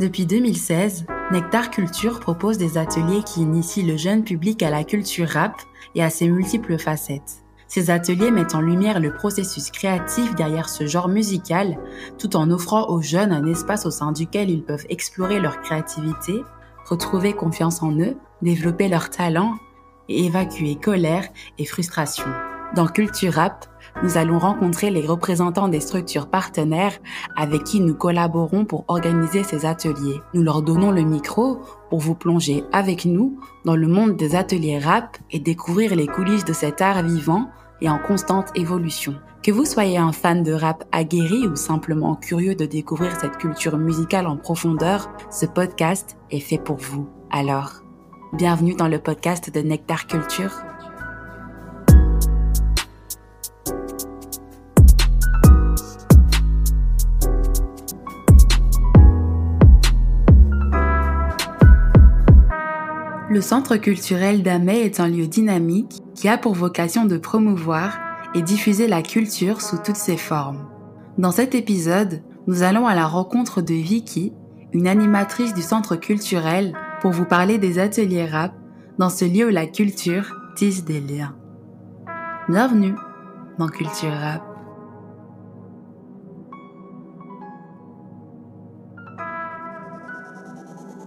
Depuis 0.00 0.26
2016, 0.26 1.06
Nectar 1.30 1.70
Culture 1.70 2.18
propose 2.18 2.58
des 2.58 2.78
ateliers 2.78 3.22
qui 3.22 3.42
initient 3.42 3.84
le 3.84 3.96
jeune 3.96 4.24
public 4.24 4.60
à 4.64 4.70
la 4.70 4.82
culture 4.82 5.28
rap 5.28 5.54
et 5.94 6.02
à 6.02 6.10
ses 6.10 6.26
multiples 6.26 6.78
facettes. 6.78 7.44
Ces 7.68 7.90
ateliers 7.90 8.32
mettent 8.32 8.56
en 8.56 8.60
lumière 8.60 8.98
le 8.98 9.14
processus 9.14 9.70
créatif 9.70 10.34
derrière 10.34 10.68
ce 10.68 10.86
genre 10.86 11.08
musical, 11.08 11.78
tout 12.18 12.34
en 12.34 12.50
offrant 12.50 12.88
aux 12.88 13.02
jeunes 13.02 13.32
un 13.32 13.46
espace 13.46 13.86
au 13.86 13.92
sein 13.92 14.10
duquel 14.10 14.50
ils 14.50 14.64
peuvent 14.64 14.86
explorer 14.88 15.38
leur 15.38 15.60
créativité, 15.60 16.42
retrouver 16.86 17.32
confiance 17.32 17.80
en 17.80 17.92
eux, 17.92 18.16
développer 18.42 18.88
leurs 18.88 19.10
talents 19.10 19.54
et 20.08 20.26
évacuer 20.26 20.74
colère 20.74 21.28
et 21.58 21.64
frustration. 21.64 22.26
Dans 22.74 22.88
Culture 22.88 23.34
Rap, 23.34 23.66
nous 24.02 24.16
allons 24.18 24.40
rencontrer 24.40 24.90
les 24.90 25.06
représentants 25.06 25.68
des 25.68 25.78
structures 25.78 26.28
partenaires 26.28 26.98
avec 27.36 27.62
qui 27.62 27.78
nous 27.78 27.94
collaborons 27.94 28.64
pour 28.64 28.84
organiser 28.88 29.44
ces 29.44 29.64
ateliers. 29.64 30.20
Nous 30.32 30.42
leur 30.42 30.60
donnons 30.60 30.90
le 30.90 31.02
micro 31.02 31.60
pour 31.88 32.00
vous 32.00 32.16
plonger 32.16 32.64
avec 32.72 33.04
nous 33.04 33.38
dans 33.64 33.76
le 33.76 33.86
monde 33.86 34.16
des 34.16 34.34
ateliers 34.34 34.80
rap 34.80 35.16
et 35.30 35.38
découvrir 35.38 35.94
les 35.94 36.08
coulisses 36.08 36.44
de 36.44 36.52
cet 36.52 36.80
art 36.80 37.04
vivant 37.04 37.48
et 37.80 37.88
en 37.88 38.00
constante 38.00 38.50
évolution. 38.56 39.14
Que 39.44 39.52
vous 39.52 39.66
soyez 39.66 39.98
un 39.98 40.10
fan 40.10 40.42
de 40.42 40.52
rap 40.52 40.82
aguerri 40.90 41.46
ou 41.46 41.54
simplement 41.54 42.16
curieux 42.16 42.56
de 42.56 42.66
découvrir 42.66 43.14
cette 43.20 43.36
culture 43.36 43.76
musicale 43.76 44.26
en 44.26 44.36
profondeur, 44.36 45.12
ce 45.30 45.46
podcast 45.46 46.16
est 46.32 46.40
fait 46.40 46.58
pour 46.58 46.78
vous. 46.78 47.08
Alors, 47.30 47.84
bienvenue 48.32 48.74
dans 48.74 48.88
le 48.88 48.98
podcast 48.98 49.54
de 49.54 49.60
Nectar 49.60 50.08
Culture. 50.08 50.50
Le 63.34 63.40
Centre 63.40 63.74
culturel 63.78 64.44
d'Amay 64.44 64.82
est 64.82 65.00
un 65.00 65.08
lieu 65.08 65.26
dynamique 65.26 66.00
qui 66.14 66.28
a 66.28 66.38
pour 66.38 66.54
vocation 66.54 67.04
de 67.04 67.16
promouvoir 67.16 67.98
et 68.32 68.42
diffuser 68.42 68.86
la 68.86 69.02
culture 69.02 69.60
sous 69.60 69.78
toutes 69.78 69.96
ses 69.96 70.16
formes. 70.16 70.68
Dans 71.18 71.32
cet 71.32 71.56
épisode, 71.56 72.22
nous 72.46 72.62
allons 72.62 72.86
à 72.86 72.94
la 72.94 73.08
rencontre 73.08 73.60
de 73.60 73.74
Vicky, 73.74 74.32
une 74.72 74.86
animatrice 74.86 75.52
du 75.52 75.62
Centre 75.62 75.96
culturel, 75.96 76.78
pour 77.00 77.10
vous 77.10 77.24
parler 77.24 77.58
des 77.58 77.80
ateliers 77.80 78.24
rap 78.24 78.54
dans 78.98 79.10
ce 79.10 79.24
lieu 79.24 79.48
où 79.48 79.50
la 79.50 79.66
culture 79.66 80.36
tisse 80.54 80.84
des 80.84 81.00
liens. 81.00 81.34
Bienvenue 82.48 82.94
dans 83.58 83.66
Culture 83.66 84.12
Rap. 84.12 84.44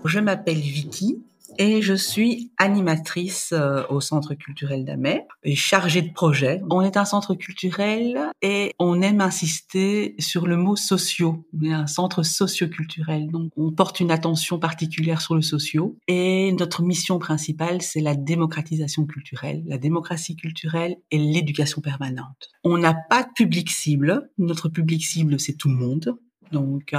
Je 0.03 0.19
m'appelle 0.19 0.59
Vicky, 0.59 1.23
et 1.57 1.81
je 1.81 1.93
suis 1.93 2.51
animatrice 2.57 3.53
euh, 3.53 3.83
au 3.89 4.01
Centre 4.01 4.33
culturel 4.35 4.85
d'Amay 4.85 5.25
et 5.43 5.55
chargée 5.55 6.01
de 6.01 6.11
projet. 6.11 6.61
On 6.69 6.81
est 6.81 6.97
un 6.97 7.05
centre 7.05 7.35
culturel 7.35 8.31
et 8.41 8.73
on 8.79 9.01
aime 9.01 9.21
insister 9.21 10.15
sur 10.19 10.47
le 10.47 10.57
mot 10.57 10.75
socio. 10.75 11.47
On 11.53 11.65
est 11.65 11.73
un 11.73 11.87
centre 11.87 12.23
socioculturel, 12.23 13.29
donc 13.31 13.51
on 13.57 13.71
porte 13.71 13.99
une 13.99 14.11
attention 14.11 14.59
particulière 14.59 15.21
sur 15.21 15.35
le 15.35 15.41
socio 15.41 15.97
et 16.07 16.51
notre 16.53 16.83
mission 16.83 17.19
principale, 17.19 17.81
c'est 17.81 18.01
la 18.01 18.15
démocratisation 18.15 19.05
culturelle, 19.05 19.63
la 19.67 19.77
démocratie 19.77 20.35
culturelle 20.35 20.97
et 21.11 21.17
l'éducation 21.17 21.81
permanente. 21.81 22.49
On 22.63 22.77
n'a 22.77 22.93
pas 22.93 23.23
de 23.23 23.29
public 23.35 23.69
cible. 23.69 24.29
Notre 24.37 24.69
public 24.69 25.05
cible, 25.05 25.39
c'est 25.39 25.53
tout 25.53 25.69
le 25.69 25.75
monde. 25.75 26.17
Donc 26.51 26.93
euh, 26.93 26.97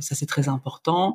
ça 0.00 0.14
c'est 0.14 0.26
très 0.26 0.48
important. 0.48 1.14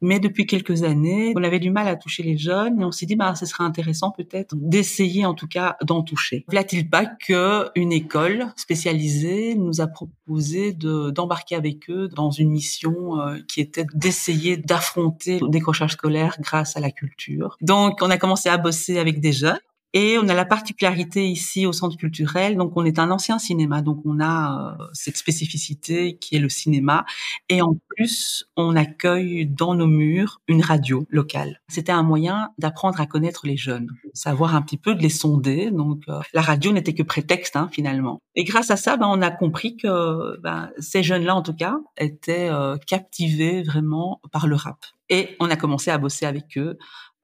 Mais 0.00 0.20
depuis 0.20 0.46
quelques 0.46 0.82
années, 0.82 1.32
on 1.36 1.42
avait 1.42 1.58
du 1.58 1.70
mal 1.70 1.88
à 1.88 1.96
toucher 1.96 2.22
les 2.22 2.36
jeunes 2.36 2.80
et 2.80 2.84
on 2.84 2.92
s'est 2.92 3.06
dit 3.06 3.16
bah 3.16 3.34
ce 3.34 3.46
serait 3.46 3.64
intéressant 3.64 4.10
peut-être 4.10 4.54
d'essayer 4.56 5.26
en 5.26 5.34
tout 5.34 5.48
cas 5.48 5.76
d'en 5.82 6.02
toucher. 6.02 6.44
V'là-t-il 6.48 6.88
pas 6.88 7.06
que 7.06 7.68
une 7.74 7.92
école 7.92 8.52
spécialisée 8.56 9.54
nous 9.54 9.80
a 9.80 9.86
proposé 9.86 10.72
de 10.72 11.10
d'embarquer 11.10 11.56
avec 11.56 11.90
eux 11.90 12.08
dans 12.08 12.30
une 12.30 12.50
mission 12.50 13.20
euh, 13.20 13.38
qui 13.48 13.60
était 13.60 13.86
d'essayer 13.94 14.56
d'affronter 14.56 15.38
le 15.40 15.48
décrochage 15.48 15.92
scolaire 15.92 16.36
grâce 16.40 16.76
à 16.76 16.80
la 16.80 16.90
culture. 16.90 17.56
Donc 17.60 17.98
on 18.02 18.10
a 18.10 18.18
commencé 18.18 18.48
à 18.48 18.58
bosser 18.58 18.98
avec 18.98 19.20
des 19.20 19.32
jeunes 19.32 19.58
et 19.92 20.18
on 20.18 20.28
a 20.28 20.34
la 20.34 20.44
particularité 20.44 21.28
ici 21.28 21.66
au 21.66 21.72
centre 21.72 21.96
culturel, 21.96 22.56
donc 22.56 22.76
on 22.76 22.84
est 22.84 23.00
un 23.00 23.10
ancien 23.10 23.40
cinéma, 23.40 23.82
donc 23.82 24.00
on 24.04 24.20
a 24.20 24.76
euh, 24.78 24.84
cette 24.92 25.16
spécificité 25.16 26.16
qui 26.16 26.36
est 26.36 26.38
le 26.38 26.48
cinéma. 26.48 27.04
Et 27.48 27.60
en 27.60 27.74
plus, 27.88 28.44
on 28.56 28.76
accueille 28.76 29.46
dans 29.46 29.74
nos 29.74 29.88
murs 29.88 30.40
une 30.46 30.62
radio 30.62 31.06
locale. 31.10 31.60
C'était 31.68 31.90
un 31.90 32.04
moyen 32.04 32.50
d'apprendre 32.58 33.00
à 33.00 33.06
connaître 33.06 33.46
les 33.46 33.56
jeunes, 33.56 33.90
savoir 34.14 34.54
un 34.54 34.62
petit 34.62 34.78
peu 34.78 34.94
de 34.94 35.02
les 35.02 35.08
sonder. 35.08 35.72
Donc 35.72 36.02
euh, 36.08 36.20
la 36.34 36.42
radio 36.42 36.70
n'était 36.70 36.94
que 36.94 37.02
prétexte 37.02 37.56
hein, 37.56 37.68
finalement. 37.72 38.20
Et 38.36 38.44
grâce 38.44 38.70
à 38.70 38.76
ça, 38.76 38.96
ben, 38.96 39.08
on 39.10 39.22
a 39.22 39.32
compris 39.32 39.76
que 39.76 40.38
ben, 40.40 40.70
ces 40.78 41.02
jeunes-là, 41.02 41.34
en 41.34 41.42
tout 41.42 41.54
cas, 41.54 41.76
étaient 41.98 42.48
euh, 42.48 42.76
captivés 42.86 43.64
vraiment 43.64 44.20
par 44.30 44.46
le 44.46 44.54
rap. 44.54 44.78
Et 45.08 45.36
on 45.40 45.50
a 45.50 45.56
commencé 45.56 45.90
à 45.90 45.98
bosser 45.98 46.24
avec 46.24 46.56
eux 46.56 46.78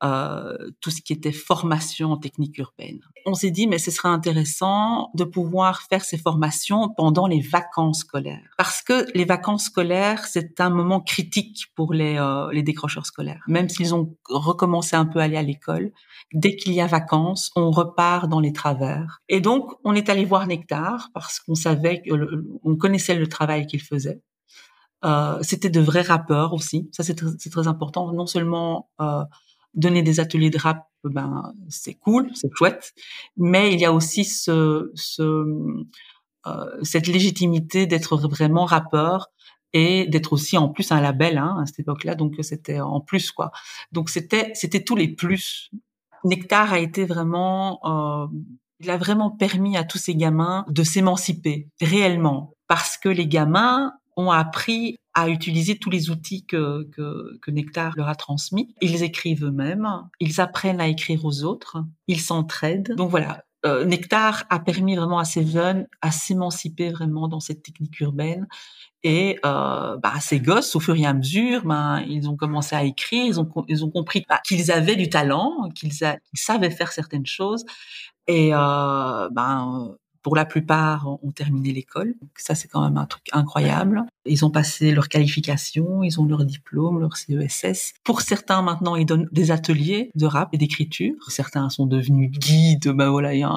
euh, 0.05 0.57
tout 0.83 0.91
ce 0.91 1.01
qui 1.01 1.15
était 1.15 1.33
formation 1.33 2.13
en 2.13 2.19
technique 2.19 2.59
urbaine. 2.59 3.01
On 3.25 3.33
s'est 3.33 3.51
dit, 3.51 3.67
mais 3.67 3.79
ce 3.79 3.91
serait 3.91 4.11
intéressant 4.11 5.09
de 5.15 5.25
pouvoir 5.25 5.81
faire 5.81 6.05
ces 6.05 6.19
formations 6.19 6.91
pendant 6.95 7.27
les 7.27 7.41
vacances 7.41 8.01
scolaires. 8.01 8.55
Parce 8.59 8.83
que 8.83 9.07
les 9.15 9.25
vacances 9.25 9.65
scolaires, 9.65 10.27
c'est 10.27 10.61
un 10.61 10.69
moment 10.69 11.01
critique 11.01 11.69
pour 11.75 11.95
les, 11.95 12.19
euh, 12.19 12.53
les 12.53 12.63
décrocheurs 12.63 13.07
scolaires. 13.07 13.43
Même 13.49 13.71
s'ils 13.71 13.95
ont 13.95 14.15
recommencé 14.29 14.97
un 14.97 15.07
peu 15.07 15.21
à 15.21 15.23
aller 15.23 15.39
à 15.39 15.43
l'école, 15.43 15.93
dès 16.35 16.57
qu'il 16.57 16.75
y 16.75 16.83
a 16.83 16.87
vacances, 16.87 17.51
on 17.57 17.71
repart 17.71 18.29
dans 18.29 18.41
les 18.41 18.53
travers. 18.53 19.23
Et 19.31 19.41
donc, 19.41 19.73
on 19.83 19.95
est 19.95 20.11
allé 20.11 20.27
voir 20.27 20.47
Nectar 20.47 21.09
parce 21.15 21.41
qu'on 21.41 21.55
savait, 21.55 22.03
on 22.65 22.77
connaissait 22.77 23.15
le 23.15 23.29
travail 23.29 23.67
qu'il 23.67 23.81
faisait. 23.81 24.21
Euh, 25.07 25.39
c'était 25.41 25.71
de 25.71 25.81
vrais 25.81 26.03
rappeurs 26.03 26.53
aussi. 26.53 26.91
Ça, 26.93 27.03
c'est 27.03 27.15
très, 27.15 27.67
important. 27.67 28.13
Non 28.13 28.27
seulement 28.27 28.91
donner 29.77 30.03
des 30.03 30.21
ateliers 30.21 30.51
de 30.51 30.59
rap, 30.59 30.89
ben 31.05 31.53
c'est 31.69 31.95
cool, 31.95 32.31
c'est 32.35 32.51
chouette, 32.55 32.95
mais 33.37 33.73
il 33.73 33.81
y 33.81 33.85
a 33.85 33.93
aussi 33.93 34.25
ce, 34.25 34.91
ce 34.95 35.45
euh, 36.47 36.79
cette 36.83 37.07
légitimité 37.07 37.87
d'être 37.87 38.17
vraiment 38.17 38.65
rappeur 38.65 39.29
et 39.73 40.07
d'être 40.07 40.33
aussi 40.33 40.57
en 40.57 40.69
plus 40.69 40.93
un 40.93 41.01
label 41.01 41.39
hein, 41.39 41.59
à 41.61 41.67
cette 41.67 41.81
époque-là, 41.81 42.15
donc 42.15 42.35
c'était 42.43 42.81
en 42.81 43.01
plus 43.01 43.31
quoi. 43.33 43.51
Donc 43.93 44.11
c'était 44.11 44.53
c'était 44.55 44.83
tous 44.83 44.97
les 44.97 45.09
plus. 45.09 45.71
Nectar 46.25 46.73
a 46.73 46.79
été 46.79 47.05
vraiment, 47.05 47.81
euh, 47.85 48.27
il 48.81 48.91
a 48.91 48.97
vraiment 48.97 49.31
permis 49.31 49.77
à 49.77 49.85
tous 49.85 49.99
ces 49.99 50.15
gamins 50.15 50.65
de 50.69 50.83
s'émanciper 50.83 51.69
réellement 51.81 52.55
parce 52.69 52.97
que 52.97 53.09
les 53.09 53.27
gamins 53.27 53.93
ont 54.17 54.31
appris 54.31 54.97
à 55.15 55.29
utiliser 55.29 55.79
tous 55.79 55.91
les 55.91 56.11
outils 56.11 56.45
que, 56.45 56.85
que, 56.93 57.39
que, 57.41 57.51
Nectar 57.51 57.95
leur 57.97 58.09
a 58.09 58.15
transmis. 58.15 58.75
Ils 58.81 59.03
écrivent 59.03 59.45
eux-mêmes, 59.45 59.89
ils 60.21 60.41
apprennent 60.41 60.81
à 60.81 60.89
écrire 60.89 61.25
aux 61.25 61.43
autres, 61.45 61.79
ils 62.07 62.21
s'entraident. 62.21 62.95
Donc 62.97 63.11
voilà, 63.11 63.45
euh, 63.67 63.85
Nectar 63.85 64.45
a 64.51 64.61
permis 64.61 64.95
vraiment 64.95 65.19
à 65.19 65.25
ces 65.25 65.47
jeunes 65.47 65.87
à 66.01 66.11
s'émanciper 66.11 66.91
vraiment 66.91 67.29
dans 67.29 67.41
cette 67.41 67.63
technique 67.63 67.99
urbaine. 68.01 68.47
Et 69.03 69.39
euh, 69.45 69.97
bah, 69.97 70.15
ces 70.21 70.41
gosses, 70.41 70.77
au 70.77 70.81
fur 70.81 70.97
et 70.97 71.07
à 71.07 71.15
mesure, 71.15 71.65
ben, 71.65 72.01
ils 72.09 72.29
ont 72.29 72.37
commencé 72.37 72.77
à 72.77 72.85
écrire, 72.85 73.25
ils 73.25 73.41
ont, 73.41 73.49
ils 73.69 73.85
ont 73.85 73.91
compris 73.91 74.25
bah, 74.29 74.41
qu'ils 74.47 74.71
avaient 74.71 74.97
du 74.97 75.09
talent, 75.09 75.69
qu'ils 75.75 75.93
savaient 76.35 76.71
faire 76.71 76.93
certaines 76.93 77.27
choses. 77.27 77.65
Et 78.29 78.51
euh, 78.53 79.29
ben, 79.31 79.97
pour 80.27 80.35
la 80.35 80.45
plupart, 80.45 81.07
ont 81.23 81.31
terminé 81.31 81.73
l'école. 81.73 82.17
Ça, 82.35 82.57
c'est 82.57 82.67
quand 82.67 82.83
même 82.83 82.97
un 82.97 83.07
truc 83.07 83.29
incroyable. 83.31 84.03
Ils 84.25 84.45
ont 84.45 84.51
passé 84.51 84.91
leur 84.91 85.09
qualification, 85.09 86.03
ils 86.03 86.21
ont 86.21 86.25
leur 86.25 86.45
diplôme, 86.45 86.99
leur 86.99 87.17
CESS. 87.17 87.95
Pour 88.03 88.23
certains, 88.23 88.61
maintenant, 88.61 88.97
ils 88.97 89.07
donnent 89.07 89.29
des 89.31 89.53
ateliers 89.53 90.11
de 90.17 90.27
rap 90.27 90.49
et 90.53 90.59
d'écriture. 90.59 91.15
Certains 91.29 91.71
sont 91.71 91.87
devenus 91.87 92.33
guides. 92.33 92.89
Ben 92.89 93.09
voilà, 93.09 93.57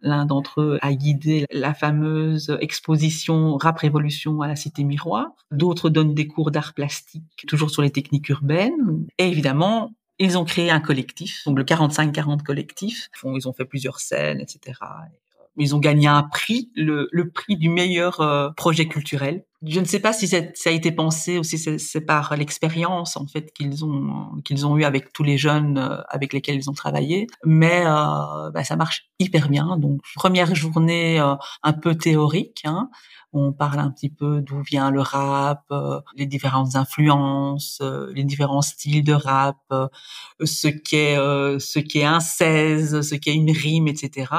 l'un 0.00 0.24
d'entre 0.24 0.62
eux 0.62 0.78
a 0.80 0.94
guidé 0.94 1.44
la 1.52 1.74
fameuse 1.74 2.56
exposition 2.62 3.58
Rap 3.58 3.80
Révolution 3.80 4.40
à 4.40 4.48
la 4.48 4.56
Cité 4.56 4.84
Miroir. 4.84 5.26
D'autres 5.50 5.90
donnent 5.90 6.14
des 6.14 6.28
cours 6.28 6.50
d'art 6.50 6.72
plastique, 6.72 7.44
toujours 7.46 7.68
sur 7.68 7.82
les 7.82 7.90
techniques 7.90 8.30
urbaines. 8.30 9.06
Et 9.18 9.28
évidemment, 9.28 9.92
ils 10.18 10.38
ont 10.38 10.46
créé 10.46 10.70
un 10.70 10.80
collectif, 10.80 11.44
donc 11.44 11.58
le 11.58 11.64
45-40 11.64 12.42
collectif. 12.42 13.10
Ils 13.22 13.46
ont 13.46 13.52
fait 13.52 13.66
plusieurs 13.66 14.00
scènes, 14.00 14.40
etc. 14.40 14.78
Ils 15.58 15.74
ont 15.74 15.78
gagné 15.78 16.06
un 16.06 16.22
prix, 16.22 16.70
le, 16.76 17.08
prix 17.30 17.56
du 17.56 17.68
meilleur 17.68 18.20
euh, 18.20 18.50
projet 18.56 18.86
culturel. 18.86 19.44
Je 19.64 19.80
ne 19.80 19.86
sais 19.86 20.00
pas 20.00 20.12
si 20.12 20.28
ça 20.28 20.38
a 20.66 20.70
été 20.70 20.92
pensé 20.92 21.38
ou 21.38 21.42
si 21.42 21.58
c'est 21.58 22.00
par 22.00 22.36
l'expérience 22.36 23.16
en 23.16 23.26
fait 23.26 23.52
qu'ils 23.54 23.84
ont 23.84 24.36
qu'ils 24.44 24.66
ont 24.66 24.76
eu 24.76 24.84
avec 24.84 25.12
tous 25.12 25.22
les 25.22 25.38
jeunes 25.38 25.78
euh, 25.78 26.02
avec 26.08 26.34
lesquels 26.34 26.56
ils 26.56 26.68
ont 26.68 26.74
travaillé, 26.74 27.26
mais 27.44 27.82
euh, 27.86 28.50
bah, 28.52 28.64
ça 28.64 28.76
marche 28.76 29.08
hyper 29.18 29.48
bien. 29.48 29.78
Donc 29.78 30.02
première 30.14 30.54
journée 30.54 31.18
euh, 31.20 31.34
un 31.62 31.72
peu 31.72 31.94
théorique, 31.94 32.62
hein, 32.64 32.90
On 33.38 33.52
parle 33.52 33.80
un 33.80 33.90
petit 33.90 34.08
peu 34.08 34.40
d'où 34.40 34.62
vient 34.62 34.90
le 34.90 35.02
rap, 35.02 35.64
euh, 35.70 36.00
les 36.16 36.24
différentes 36.24 36.74
influences, 36.74 37.80
euh, 37.82 38.10
les 38.14 38.24
différents 38.24 38.62
styles 38.62 39.04
de 39.04 39.12
rap, 39.12 39.58
euh, 39.72 39.88
ce 40.42 40.68
qu'est 40.68 41.16
ce 41.16 41.78
qu'est 41.78 42.04
un 42.04 42.20
16, 42.20 43.02
ce 43.02 43.14
qu'est 43.14 43.34
une 43.34 43.50
rime, 43.50 43.88
etc. 43.88 44.32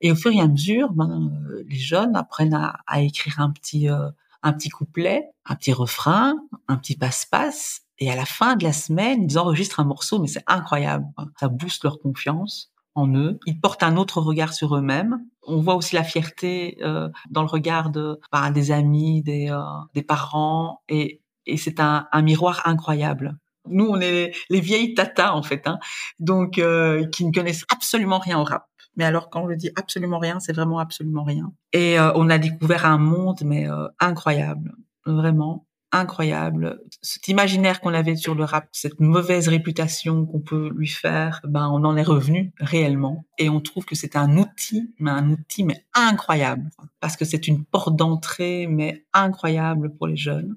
Et 0.00 0.12
au 0.12 0.14
fur 0.14 0.30
et 0.30 0.40
à 0.40 0.46
mesure, 0.46 0.92
ben, 0.92 1.32
les 1.66 1.78
jeunes 1.78 2.14
apprennent 2.14 2.54
à, 2.54 3.02
écrire 3.02 3.40
un 3.40 3.50
petit 3.50 3.88
un 3.88 4.52
petit 4.52 4.68
couplet, 4.68 5.24
un 5.44 5.56
petit 5.56 5.72
refrain, 5.72 6.34
un 6.68 6.76
petit 6.76 6.96
passe-passe. 6.96 7.82
Et 7.98 8.10
à 8.12 8.16
la 8.16 8.26
fin 8.26 8.54
de 8.54 8.62
la 8.62 8.72
semaine, 8.72 9.24
ils 9.28 9.38
enregistrent 9.38 9.80
un 9.80 9.84
morceau, 9.84 10.20
mais 10.20 10.28
c'est 10.28 10.44
incroyable. 10.46 11.04
Ça 11.38 11.48
booste 11.48 11.82
leur 11.82 11.98
confiance 11.98 12.69
en 12.94 13.14
eux. 13.14 13.38
Ils 13.46 13.60
portent 13.60 13.82
un 13.82 13.96
autre 13.96 14.20
regard 14.20 14.52
sur 14.52 14.76
eux-mêmes. 14.76 15.24
On 15.46 15.60
voit 15.60 15.74
aussi 15.74 15.94
la 15.94 16.04
fierté 16.04 16.78
euh, 16.82 17.08
dans 17.30 17.42
le 17.42 17.48
regard 17.48 17.90
de, 17.90 18.20
bah, 18.32 18.50
des 18.50 18.70
amis, 18.72 19.22
des, 19.22 19.50
euh, 19.50 19.60
des 19.94 20.02
parents, 20.02 20.82
et, 20.88 21.22
et 21.46 21.56
c'est 21.56 21.80
un, 21.80 22.06
un, 22.12 22.22
miroir 22.22 22.62
incroyable. 22.64 23.36
Nous, 23.68 23.86
on 23.86 24.00
est 24.00 24.32
les, 24.48 24.60
vieilles 24.60 24.94
tatas 24.94 25.32
en 25.32 25.42
fait, 25.42 25.66
hein, 25.66 25.78
donc 26.18 26.58
euh, 26.58 27.06
qui 27.08 27.24
ne 27.24 27.32
connaissent 27.32 27.64
absolument 27.70 28.18
rien 28.18 28.38
au 28.38 28.44
rap. 28.44 28.66
Mais 28.96 29.04
alors, 29.04 29.30
quand 29.30 29.48
je 29.48 29.54
dis 29.54 29.70
absolument 29.76 30.18
rien, 30.18 30.40
c'est 30.40 30.52
vraiment 30.52 30.78
absolument 30.78 31.24
rien. 31.24 31.52
Et 31.72 31.98
euh, 31.98 32.12
on 32.16 32.28
a 32.28 32.38
découvert 32.38 32.84
un 32.84 32.98
monde, 32.98 33.40
mais 33.44 33.68
euh, 33.68 33.86
incroyable, 33.98 34.74
vraiment 35.06 35.66
incroyable. 35.92 36.80
Cet 37.02 37.28
imaginaire 37.28 37.80
qu'on 37.80 37.94
avait 37.94 38.16
sur 38.16 38.34
le 38.34 38.44
rap, 38.44 38.68
cette 38.72 39.00
mauvaise 39.00 39.48
réputation 39.48 40.26
qu'on 40.26 40.40
peut 40.40 40.70
lui 40.74 40.88
faire, 40.88 41.40
ben 41.44 41.68
on 41.68 41.84
en 41.84 41.96
est 41.96 42.02
revenu 42.02 42.52
réellement 42.58 43.24
et 43.38 43.48
on 43.48 43.60
trouve 43.60 43.84
que 43.84 43.94
c'est 43.94 44.16
un 44.16 44.36
outil, 44.36 44.94
mais 44.98 45.10
un 45.10 45.30
outil 45.30 45.64
mais 45.64 45.84
incroyable 45.94 46.70
parce 47.00 47.16
que 47.16 47.24
c'est 47.24 47.48
une 47.48 47.64
porte 47.64 47.96
d'entrée 47.96 48.66
mais 48.66 49.04
incroyable 49.12 49.94
pour 49.96 50.06
les 50.06 50.16
jeunes. 50.16 50.56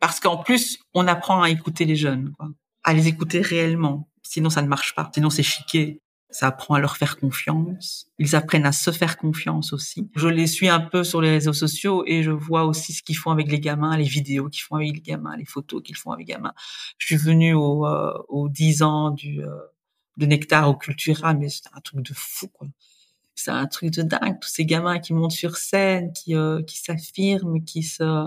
Parce 0.00 0.20
qu'en 0.20 0.36
plus, 0.36 0.78
on 0.92 1.06
apprend 1.08 1.42
à 1.42 1.50
écouter 1.50 1.84
les 1.84 1.96
jeunes, 1.96 2.32
quoi. 2.36 2.50
à 2.82 2.92
les 2.92 3.08
écouter 3.08 3.40
réellement. 3.40 4.08
Sinon, 4.22 4.50
ça 4.50 4.62
ne 4.62 4.68
marche 4.68 4.94
pas. 4.94 5.10
Sinon, 5.14 5.30
c'est 5.30 5.42
chiqué 5.42 6.02
ça 6.30 6.48
apprend 6.48 6.74
à 6.74 6.80
leur 6.80 6.96
faire 6.96 7.16
confiance. 7.16 8.08
Ils 8.18 8.34
apprennent 8.34 8.66
à 8.66 8.72
se 8.72 8.90
faire 8.90 9.16
confiance 9.16 9.72
aussi. 9.72 10.10
Je 10.16 10.26
les 10.26 10.48
suis 10.48 10.68
un 10.68 10.80
peu 10.80 11.04
sur 11.04 11.20
les 11.20 11.30
réseaux 11.30 11.52
sociaux 11.52 12.02
et 12.06 12.22
je 12.22 12.32
vois 12.32 12.64
aussi 12.64 12.92
ce 12.92 13.02
qu'ils 13.02 13.16
font 13.16 13.30
avec 13.30 13.50
les 13.50 13.60
gamins, 13.60 13.96
les 13.96 14.04
vidéos 14.04 14.48
qu'ils 14.48 14.62
font 14.62 14.76
avec 14.76 14.94
les 14.94 15.00
gamins, 15.00 15.36
les 15.36 15.44
photos 15.44 15.82
qu'ils 15.82 15.96
font 15.96 16.10
avec 16.10 16.26
les 16.26 16.34
gamins. 16.34 16.52
Je 16.98 17.06
suis 17.06 17.16
venue 17.16 17.54
euh, 17.54 18.12
aux 18.28 18.48
10 18.48 18.82
ans 18.82 19.10
du, 19.10 19.44
euh, 19.44 19.54
de 20.16 20.26
Nectar 20.26 20.68
au 20.68 20.74
Cultura, 20.74 21.34
mais 21.34 21.48
c'est 21.48 21.68
un 21.72 21.80
truc 21.80 22.00
de 22.00 22.14
fou, 22.14 22.48
quoi. 22.48 22.66
C'est 23.36 23.50
un 23.50 23.66
truc 23.66 23.92
de 23.92 24.02
dingue. 24.02 24.38
Tous 24.40 24.48
ces 24.48 24.64
gamins 24.64 24.98
qui 25.00 25.12
montent 25.12 25.32
sur 25.32 25.56
scène, 25.56 26.12
qui, 26.12 26.36
euh, 26.36 26.62
qui 26.62 26.78
s'affirment, 26.78 27.64
qui 27.64 27.82
se, 27.82 28.26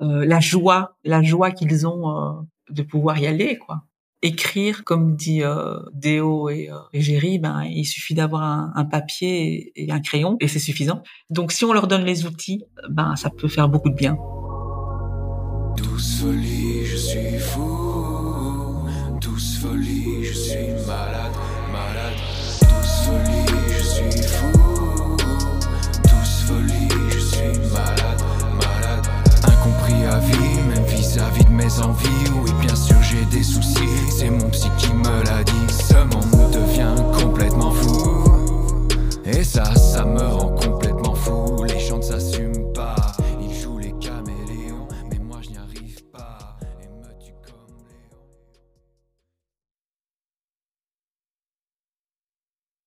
la 0.00 0.40
joie, 0.40 0.98
la 1.04 1.22
joie 1.22 1.50
qu'ils 1.52 1.86
ont 1.86 2.46
de 2.70 2.82
pouvoir 2.82 3.18
y 3.18 3.26
aller, 3.26 3.58
quoi 3.58 3.84
écrire, 4.24 4.84
comme 4.84 5.14
dit 5.14 5.42
euh, 5.42 5.78
Déo 5.92 6.48
et, 6.48 6.70
euh, 6.70 6.78
Géry, 6.94 7.38
ben, 7.38 7.62
il 7.64 7.84
suffit 7.84 8.14
d'avoir 8.14 8.42
un, 8.42 8.84
papier 8.86 9.72
et, 9.76 9.92
un 9.92 10.00
crayon 10.00 10.36
et 10.40 10.48
c'est 10.48 10.58
suffisant. 10.58 11.02
Donc 11.30 11.52
si 11.52 11.64
on 11.64 11.72
leur 11.72 11.86
donne 11.86 12.04
les 12.04 12.26
outils, 12.26 12.64
ben, 12.88 13.14
ça 13.16 13.30
peut 13.30 13.48
faire 13.48 13.68
beaucoup 13.68 13.90
de 13.90 13.94
bien. 13.94 14.16